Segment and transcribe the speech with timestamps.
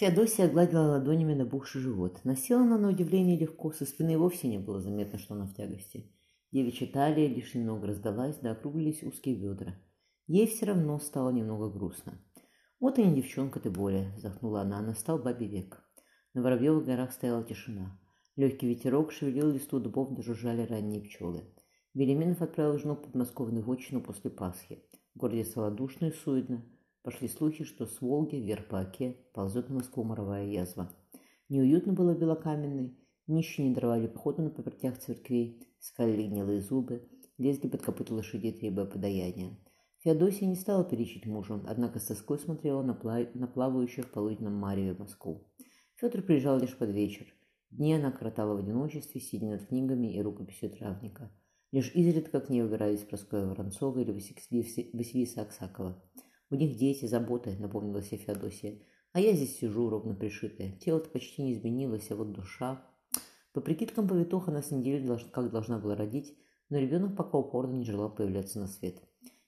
[0.00, 2.24] Феодосия гладила ладонями набухший живот.
[2.24, 6.10] Носила она на удивление легко, со спины вовсе не было заметно, что она в тягости.
[6.52, 9.74] Девичья талия лишь немного раздалась, да округлились узкие бедра.
[10.26, 12.18] Ей все равно стало немного грустно.
[12.80, 15.84] «Вот и не девчонка ты, Боля»,— вздохнула она,— настал бабий век.
[16.32, 18.00] На Воробьевых горах стояла тишина.
[18.36, 21.42] Легкий ветерок шевелил листу дубов, дожужжали ранние пчелы.
[21.92, 24.82] Белеменов отправил жену в подмосковную вотчину после Пасхи.
[25.14, 26.64] В городе стало душно и суетно.
[27.02, 30.92] Пошли слухи, что с Волги вверх по оке ползет на Москву моровая язва.
[31.48, 32.94] Неуютно было белокаменной,
[33.26, 37.08] нищие не дрывали походу на попертях церквей, скалили гнилые зубы,
[37.38, 39.58] лезли под копыта лошадей, требуя подаяния.
[40.00, 43.20] Феодосия не стала перечить мужу, однако с тоской смотрела на, пла...
[43.32, 45.50] на плавающую в полуденном Марьеве Москву.
[45.96, 47.26] Федор приезжал лишь под вечер.
[47.70, 51.32] Дни она коротала в одиночестве, сидя над книгами и рукописью травника.
[51.72, 56.02] Лишь изредка к ней убирались Проскоя Воронцова или Василиса Аксакова.
[56.50, 58.80] У них дети, заботы, напомнила себе Феодосия.
[59.12, 60.72] А я здесь сижу, ровно пришитая.
[60.72, 62.84] Тело-то почти не изменилось, а вот душа...
[63.52, 66.36] По прикидкам повитух она с неделю как должна была родить,
[66.68, 69.02] но ребенок пока упорно не желал появляться на свет.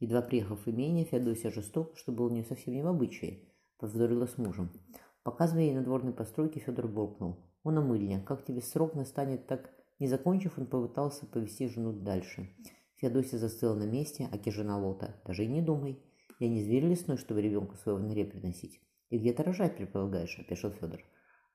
[0.00, 3.44] Едва приехав в имение, Феодосия жестоко, что было у нее совсем не в обычае,
[3.78, 4.72] повздорила с мужем.
[5.22, 7.38] Показывая ей надворные постройки, Федор буркнул.
[7.62, 8.20] «Он омыльня.
[8.20, 9.70] Как тебе срок настанет, так...»
[10.00, 12.50] Не закончив, он попытался повести жену дальше.
[12.96, 15.22] Феодосия застыла на месте, а жена Лота.
[15.24, 16.02] «Даже и не думай.
[16.44, 18.78] Я не зверь лесной, чтобы ребенку своего в норе приносить.
[19.08, 21.02] И где-то рожать предполагаешь?»– опешил Федор.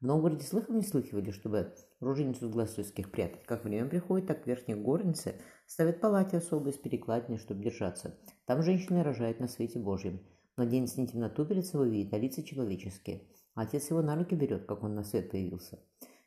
[0.01, 3.43] В Новгороде слыхом не слыхивали, чтобы руженицу с глаз людских прятать.
[3.45, 5.35] Как время приходит, так в верхней горнице
[5.67, 8.17] ставят палате особые с перекладиной, чтобы держаться.
[8.47, 10.21] Там женщины рожают на свете Божьем.
[10.57, 13.27] Младенец не темноту перед собой видит, а лица человеческие.
[13.53, 15.77] Отец его на руки берет, как он на свет появился.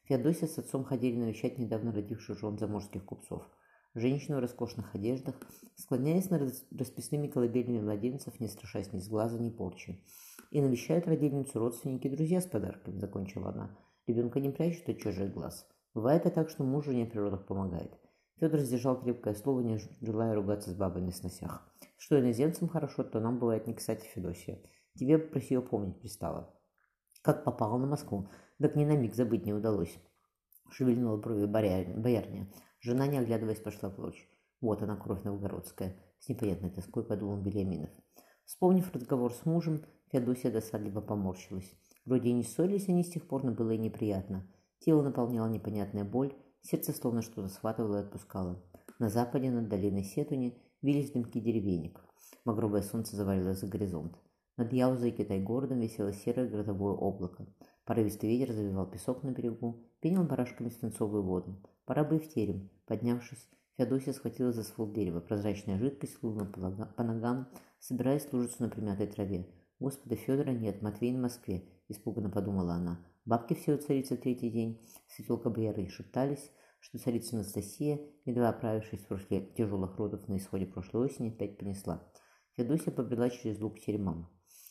[0.05, 3.43] Феодосия с отцом ходили навещать недавно родивших жен заморских купцов.
[3.95, 5.35] Женщины в роскошных одеждах,
[5.77, 10.03] склоняясь над расписными колыбельными младенцев, не страшась ни сглаза, ни порчи.
[10.51, 13.79] И навещают родильницу родственники и друзья с подарками, закончила она.
[14.07, 15.67] Ребенка не прячут от чужих глаз.
[15.93, 17.93] Бывает и так, что муж жене при родах помогает.
[18.37, 21.63] Федор сдержал крепкое слово, не желая ругаться с бабой на сносях.
[21.98, 24.63] Что иноземцам хорошо, то нам бывает не кстати, Федосия.
[24.95, 26.59] Тебе про сие помнить пристало.
[27.20, 28.29] Как попала на Москву,
[28.59, 29.97] так ни на миг забыть не удалось.
[30.70, 32.48] Шевельнула брови боярня.
[32.83, 34.29] Жена, не оглядываясь, пошла прочь.
[34.61, 35.97] Вот она, кровь новгородская.
[36.19, 37.91] С непонятной тоской подумал Беляминов.
[38.45, 41.73] Вспомнив разговор с мужем, Феодосия досадливо поморщилась.
[42.05, 44.47] Вроде и не ссорились они с тех пор, но было и неприятно.
[44.81, 48.61] Тело наполняла непонятная боль, сердце словно что-то схватывало и отпускало.
[48.98, 52.01] На западе, над долиной Сетуни, вились дымки деревенек.
[52.45, 54.19] Багровое солнце завалило за горизонт.
[54.57, 57.47] Над Яузой и Китай-городом висело серое грозовое облако.
[57.85, 61.61] Порывистый ветер завивал песок на берегу, пенил барашками свинцовую воду.
[61.85, 62.70] Пора бы и в терем.
[62.87, 65.20] Поднявшись, Феодосия схватила за ствол дерева.
[65.20, 67.48] Прозрачная жидкость хлынула по ногам,
[67.81, 69.48] собираясь лужицу на примятой траве.
[69.81, 73.05] «Господа Федора нет, Матвей на Москве»,– испуганно подумала она.
[73.25, 79.41] Бабки все у царицы третий день, светелка бояры шептались, что царица Анастасия, едва оправившись после
[79.41, 82.09] тяжелых родов на исходе прошлой осени, опять понесла.
[82.57, 84.29] Феодосия побрела через луг к теремам.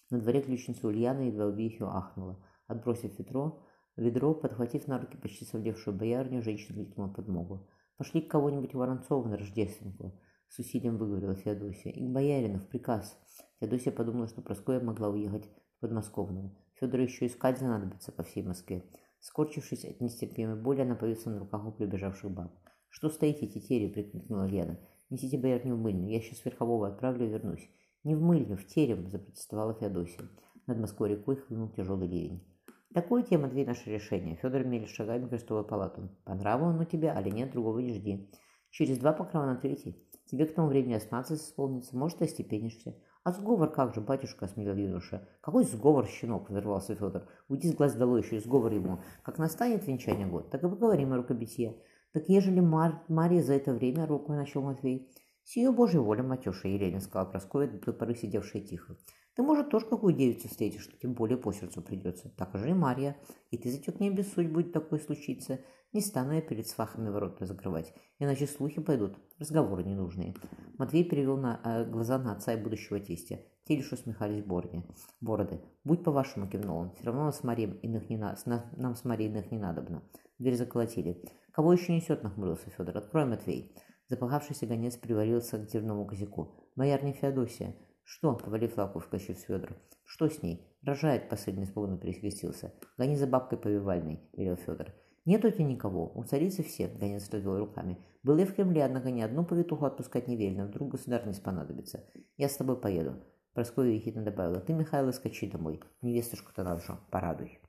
[0.10, 2.46] На дворе ключница Ульяна едва убихью ахнула.
[2.68, 3.64] Отбросив ведро,
[3.98, 7.68] ведро, подхватив на руки почти совдевшую боярню, женщина крикнула подмогу.
[7.98, 11.92] «Пошли к кого-нибудь Воронцова на Рождественку!» С усилием выговорила Феодосия.
[11.92, 13.18] «И к боярину, в приказ!»
[13.60, 15.46] Феодосия подумала, что Проскоя могла уехать
[15.78, 16.56] в подмосковную.
[16.74, 18.84] Федору еще искать занадобится по всей Москве.
[19.20, 22.52] Скорчившись от нестерпимой боли, она повисла на руках у прибежавших баб.
[22.90, 24.80] «Что стоите, тетери?»– прикрикнула Лена.
[25.12, 27.70] «Несите боярню в мыльню, я сейчас верхового отправлю и вернусь».
[28.04, 30.28] «Не в мыльню, в терем!»– запротестовала Феодосия.
[30.66, 32.44] Над Москвой рекой хлынул тяжелый ливень.
[32.94, 34.36] Такое тема две наши решения.
[34.36, 36.10] Федор мерил шагами крестовую палату.
[36.26, 38.30] По нраву он у тебя, али нет, другого не жди.
[38.70, 40.06] Через два покрова на третий.
[40.26, 42.98] Тебе к тому времени осмнадцать исполнится, может, остепенишься.
[43.24, 45.26] А сговор как же, батюшка, осмелел юноша.
[45.40, 47.30] Какой сговор, щенок, взорвался Федор.
[47.48, 49.00] Уйди с глаз долой, еще и сговор ему.
[49.24, 51.78] Как настанет венчание год, так и поговорим о рукобитье.
[52.12, 55.10] Так ежели Мар Марья за это время руку начал Матвей.
[55.44, 58.98] «Сию Божья воля, Матюша»,— Елена сказала Прасковья, до поры сидевшая тихо.
[59.42, 62.30] «Ты, может, тоже какую девицу встретишь, что тем более по сердцу придется.
[62.38, 63.18] Так же и Марья.
[63.50, 65.60] И ты затек не обессудь, будет такое случиться.
[65.94, 70.36] Не стану я перед свахами ворота закрывать, иначе слухи пойдут, разговоры ненужные».
[70.78, 73.40] Матвей перевел на, э, глаза на отца и будущего тестя.
[73.66, 74.86] Те лишь усмехались борни.
[75.22, 75.60] бороды.
[75.84, 76.94] «Будь по-вашему»,— кивнул.
[76.94, 78.36] «Все равно нас с Марией иных не на...
[78.46, 80.04] нам с Марией иных не надобно».
[80.38, 81.20] Дверь заколотили.
[81.52, 82.96] «Кого еще несет?»— нахмурился Федор.
[82.96, 83.76] «Открой, Матвей».
[84.08, 86.54] Запахавшийся гонец привалился к дверному косяку.
[86.76, 87.76] «Боярня Феодосия!»
[88.14, 89.70] «Что?»— повалив лапу, вскочив Федор.
[90.04, 92.74] «Что с ней?» «Рожает!»— последний испуганно перекрестился.
[92.98, 94.88] «Гони за бабкой повивальной!»— велел Федор.
[95.24, 96.12] «Нет у тебя никого.
[96.14, 97.98] У царицы все!»— гонец развел руками.
[98.22, 100.66] «Был я в Кремле, однако ни одну повитуху отпускать не велено.
[100.66, 102.04] Вдруг государь не спонадобится.
[102.36, 103.16] Я с тобой поеду».
[103.54, 104.60] Прасковья ехидно добавила.
[104.60, 105.80] «Ты, Михаил, скачи домой.
[106.02, 107.60] Невестушку-то нашу порадуй».